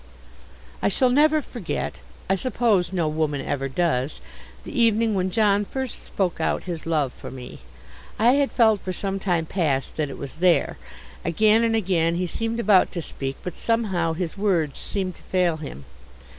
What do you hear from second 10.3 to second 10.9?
there.